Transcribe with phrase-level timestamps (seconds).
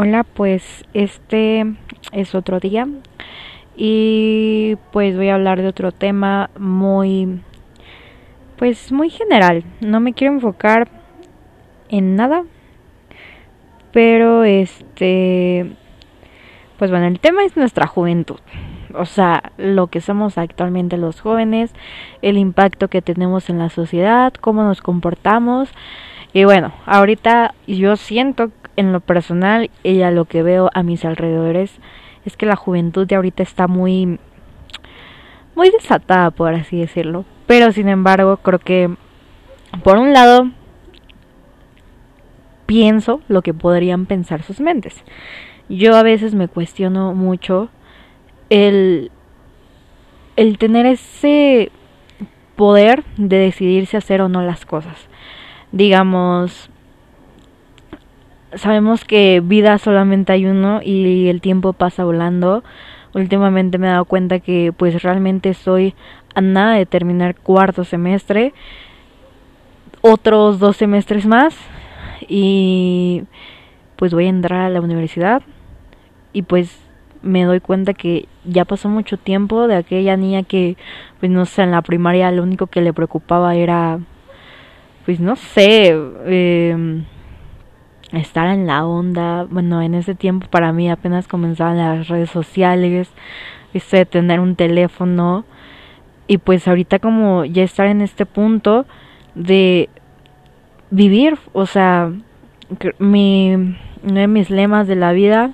[0.00, 1.74] Hola, pues este
[2.12, 2.86] es otro día
[3.76, 7.40] y pues voy a hablar de otro tema muy
[8.56, 9.64] pues muy general.
[9.80, 10.86] No me quiero enfocar
[11.88, 12.44] en nada,
[13.92, 15.66] pero este
[16.78, 18.38] pues bueno, el tema es nuestra juventud.
[18.94, 21.72] O sea, lo que somos actualmente los jóvenes,
[22.22, 25.70] el impacto que tenemos en la sociedad, cómo nos comportamos.
[26.32, 31.04] Y bueno, ahorita yo siento en lo personal y a lo que veo a mis
[31.04, 31.72] alrededores
[32.24, 34.18] es que la juventud de ahorita está muy
[35.54, 37.24] muy desatada por así decirlo.
[37.46, 38.94] Pero sin embargo creo que
[39.82, 40.50] por un lado
[42.66, 45.02] pienso lo que podrían pensar sus mentes.
[45.68, 47.70] Yo a veces me cuestiono mucho
[48.50, 49.10] el
[50.36, 51.72] el tener ese
[52.54, 55.08] poder de decidirse hacer o no las cosas
[55.72, 56.70] digamos
[58.54, 62.62] sabemos que vida solamente hay uno y el tiempo pasa volando.
[63.14, 65.94] Últimamente me he dado cuenta que pues realmente estoy
[66.34, 68.52] a nada de terminar cuarto semestre,
[70.02, 71.56] otros dos semestres más
[72.28, 73.24] y
[73.96, 75.42] pues voy a entrar a la universidad
[76.32, 76.78] y pues
[77.22, 80.76] me doy cuenta que ya pasó mucho tiempo de aquella niña que
[81.18, 83.98] pues no sé en la primaria lo único que le preocupaba era
[85.08, 87.02] pues no sé eh,
[88.12, 89.44] estar en la onda.
[89.44, 93.08] Bueno, en ese tiempo para mí apenas comenzaban las redes sociales,
[93.72, 95.46] de tener un teléfono.
[96.26, 98.84] Y pues ahorita como ya estar en este punto
[99.34, 99.88] de
[100.90, 102.12] vivir, o sea,
[102.98, 105.52] mi, uno de mis lemas de la vida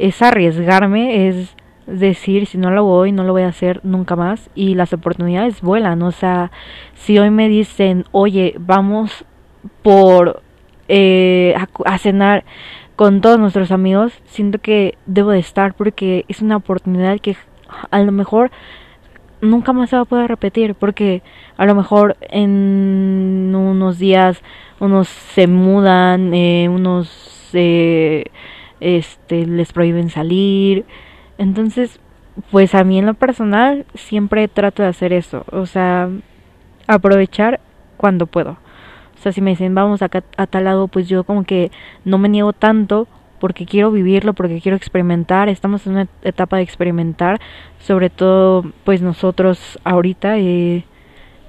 [0.00, 1.54] es arriesgarme, es
[1.90, 4.50] decir, si no lo voy, no lo voy a hacer nunca más.
[4.54, 6.50] Y las oportunidades vuelan, o sea,
[6.94, 9.24] si hoy me dicen, oye, vamos
[9.82, 10.42] por
[10.88, 12.44] eh, a, cenar
[12.96, 17.36] con todos nuestros amigos, siento que debo de estar porque es una oportunidad que
[17.90, 18.50] a lo mejor
[19.40, 21.22] nunca más se va a poder repetir porque
[21.56, 24.42] a lo mejor en unos días
[24.80, 28.24] unos se mudan, eh, unos eh,
[28.80, 30.84] este, les prohíben salir.
[31.40, 32.00] Entonces,
[32.50, 36.10] pues a mí en lo personal siempre trato de hacer eso, o sea,
[36.86, 37.60] aprovechar
[37.96, 38.58] cuando puedo.
[39.18, 41.70] O sea, si me dicen vamos acá a tal lado, pues yo como que
[42.04, 43.08] no me niego tanto
[43.38, 45.48] porque quiero vivirlo, porque quiero experimentar.
[45.48, 47.40] Estamos en una etapa de experimentar,
[47.78, 50.38] sobre todo pues nosotros ahorita.
[50.38, 50.84] Eh,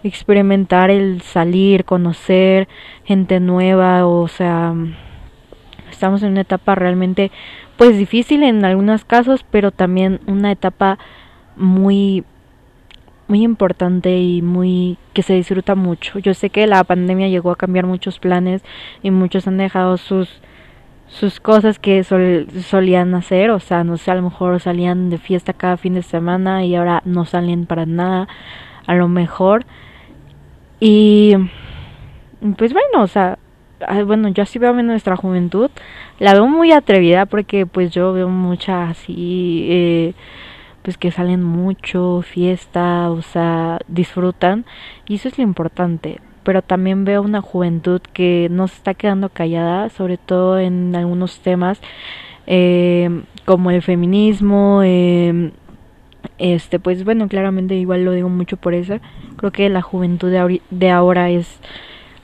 [0.03, 2.68] experimentar el salir, conocer
[3.03, 4.73] gente nueva, o sea,
[5.91, 7.31] estamos en una etapa realmente
[7.81, 11.00] pues difícil en algunos casos, pero también una etapa
[11.56, 12.24] muy
[13.28, 16.20] muy importante y muy que se disfruta mucho.
[16.20, 18.62] Yo sé que la pandemia llegó a cambiar muchos planes
[19.02, 20.44] y muchos han dejado sus
[21.08, 25.52] sus cosas que solían hacer, o sea, no sé, a lo mejor salían de fiesta
[25.52, 28.28] cada fin de semana y ahora no salen para nada,
[28.86, 29.66] a lo mejor.
[30.80, 31.34] Y
[32.58, 33.40] pues bueno, o sea,
[34.06, 35.69] bueno, yo así veo en nuestra juventud,
[36.19, 40.14] la veo muy atrevida porque pues yo veo mucha así eh,
[40.81, 44.66] pues que salen mucho, fiesta, o sea, disfrutan
[45.08, 46.20] y eso es lo importante.
[46.44, 51.40] Pero también veo una juventud que no se está quedando callada, sobre todo en algunos
[51.40, 51.80] temas
[52.47, 55.52] eh, como el feminismo, eh,
[56.40, 59.00] este, pues bueno, claramente igual lo digo mucho por eso.
[59.38, 60.31] Creo que la juventud
[60.72, 61.59] de ahora es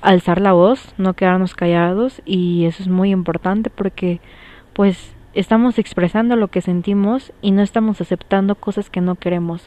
[0.02, 4.19] alzar la voz, no quedarnos callados y eso es muy importante porque
[4.74, 9.63] pues estamos expresando lo que sentimos y no estamos aceptando cosas que no queremos.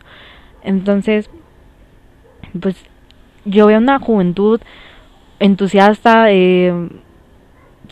[0.62, 1.30] Entonces,
[2.60, 2.76] pues
[3.44, 4.60] yo veo una juventud
[5.38, 6.72] entusiasta, eh,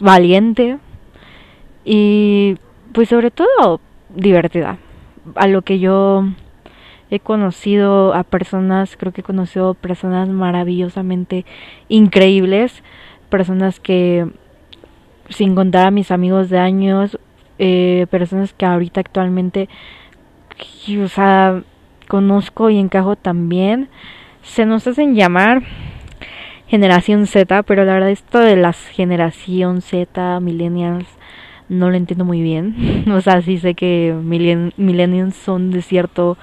[0.01, 0.79] valiente
[1.85, 2.57] y
[2.93, 3.81] pues sobre todo
[4.15, 4.79] divertida.
[5.35, 6.25] A lo que yo
[7.11, 11.45] he conocido a personas, creo que he conocido personas maravillosamente
[11.89, 12.83] increíbles,
[13.31, 14.27] personas que
[15.31, 17.19] sin contar a mis amigos de años,
[17.59, 19.69] eh, personas que ahorita actualmente,
[21.03, 21.63] o sea,
[22.09, 23.89] conozco y encajo también.
[24.43, 25.63] Se nos hacen llamar
[26.67, 31.07] generación Z, pero la verdad esto de las generación Z, millennials,
[31.69, 33.05] no lo entiendo muy bien.
[33.13, 36.39] o sea, sí sé que millennials son de cierto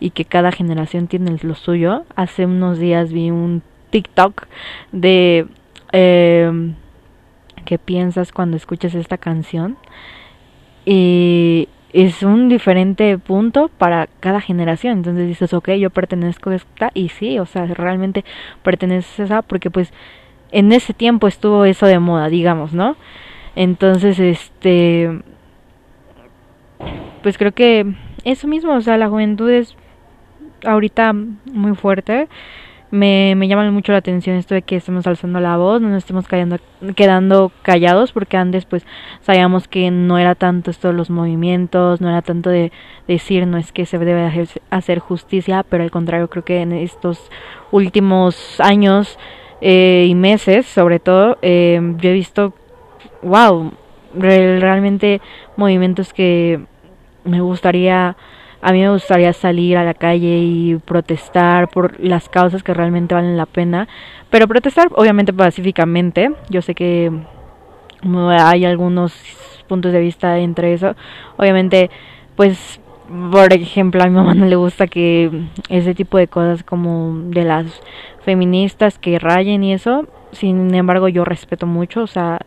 [0.00, 2.04] y que cada generación tiene lo suyo.
[2.16, 4.46] Hace unos días vi un TikTok
[4.92, 5.46] de
[5.92, 6.72] eh,
[7.64, 9.76] qué piensas cuando escuchas esta canción
[10.84, 14.98] y es un diferente punto para cada generación.
[14.98, 18.24] Entonces dices, ok, yo pertenezco a esta y sí, o sea, realmente
[18.62, 19.92] perteneces a esa porque pues
[20.50, 22.96] en ese tiempo estuvo eso de moda, digamos, ¿no?
[23.54, 25.20] Entonces, este,
[27.22, 29.76] pues creo que eso mismo, o sea, la juventud es
[30.64, 32.28] ahorita muy fuerte.
[32.90, 35.98] Me, me llama mucho la atención esto de que estemos alzando la voz, no nos
[35.98, 38.86] estemos quedando callados, porque antes pues
[39.20, 42.72] sabíamos que no era tanto esto de los movimientos, no era tanto de
[43.06, 46.72] decir no es que se debe hacer, hacer justicia, pero al contrario creo que en
[46.72, 47.30] estos
[47.72, 49.18] últimos años
[49.60, 52.54] eh, y meses sobre todo eh, yo he visto,
[53.22, 53.70] wow,
[54.14, 55.20] realmente
[55.56, 56.60] movimientos que
[57.24, 58.16] me gustaría
[58.60, 63.14] a mí me gustaría salir a la calle y protestar por las causas que realmente
[63.14, 63.88] valen la pena,
[64.30, 66.32] pero protestar obviamente pacíficamente.
[66.50, 67.12] Yo sé que
[68.30, 69.14] hay algunos
[69.68, 70.96] puntos de vista entre eso.
[71.36, 71.90] Obviamente,
[72.34, 72.80] pues,
[73.30, 75.30] por ejemplo, a mi mamá no le gusta que
[75.68, 77.66] ese tipo de cosas como de las
[78.24, 82.40] feministas que rayen y eso, sin embargo yo respeto mucho, o sea,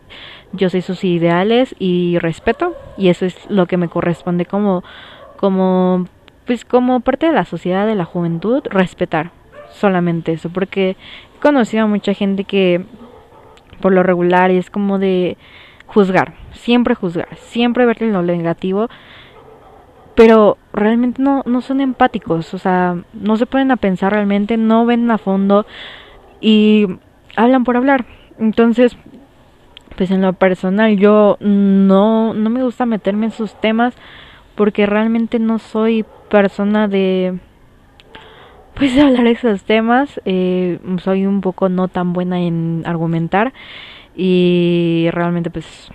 [0.52, 4.84] yo sé sus ideales y respeto y eso es lo que me corresponde como
[5.42, 6.06] como
[6.46, 9.32] pues como parte de la sociedad de la juventud respetar
[9.72, 10.90] solamente eso porque
[11.36, 12.84] he conocido a mucha gente que
[13.80, 15.36] por lo regular es como de
[15.86, 18.88] juzgar siempre juzgar siempre ver lo negativo
[20.14, 24.86] pero realmente no no son empáticos o sea no se ponen a pensar realmente no
[24.86, 25.66] ven a fondo
[26.40, 26.86] y
[27.36, 28.04] hablan por hablar.
[28.38, 28.96] Entonces
[29.96, 33.94] pues en lo personal yo no no me gusta meterme en sus temas
[34.54, 37.38] porque realmente no soy persona de
[38.74, 43.52] pues de hablar esos temas eh, soy un poco no tan buena en argumentar
[44.14, 45.90] y realmente pues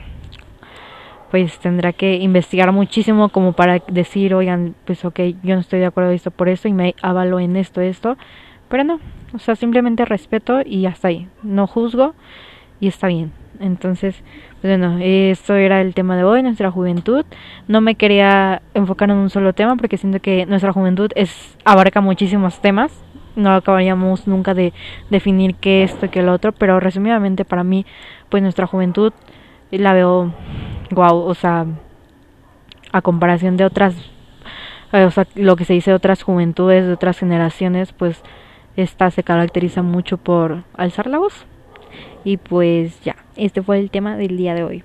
[1.31, 5.85] pues tendrá que investigar muchísimo como para decir oigan pues ok yo no estoy de
[5.85, 8.17] acuerdo esto por esto y me avalo en esto esto
[8.69, 8.99] pero no
[9.33, 11.27] o sea simplemente respeto y hasta ahí.
[11.43, 12.15] No juzgo
[12.79, 13.31] y está bien.
[13.59, 14.23] Entonces
[14.63, 17.25] bueno, esto era el tema de hoy, nuestra juventud.
[17.67, 22.01] No me quería enfocar en un solo tema porque siento que nuestra juventud es abarca
[22.01, 22.91] muchísimos temas.
[23.35, 24.73] No acabaríamos nunca de
[25.11, 27.85] definir qué esto y qué lo otro, pero resumidamente para mí,
[28.29, 29.13] pues nuestra juventud
[29.69, 30.33] la veo
[30.89, 31.65] guau, o sea,
[32.91, 33.95] a comparación de otras,
[34.91, 38.23] eh, o sea, lo que se dice de otras juventudes, de otras generaciones, pues
[38.75, 41.45] esta se caracteriza mucho por alzar la voz.
[42.23, 44.83] Y pues ya, este fue el tema del día de hoy.